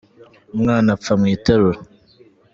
[0.55, 1.79] Umwana apfa mwiterura.